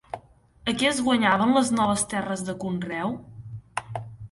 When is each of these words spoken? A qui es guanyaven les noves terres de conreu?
A 0.71 0.73
qui 0.79 0.89
es 0.91 1.01
guanyaven 1.07 1.53
les 1.59 1.69
noves 1.81 2.07
terres 2.15 2.43
de 2.49 2.57
conreu? 2.65 3.17